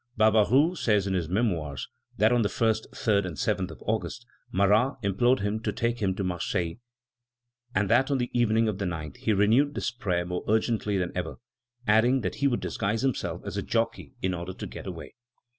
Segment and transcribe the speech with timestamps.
[0.17, 4.95] Barbaroux says in his Memoirs that on the 1st, 3d, and 7th of August, Marat
[5.03, 6.77] implored him to take him to Marseilles,
[7.75, 11.11] and that on the evening of the 9th he renewed this prayer more urgently than
[11.13, 11.35] ever,
[11.85, 15.13] adding that he would disguise himself as a jockey in order to get away.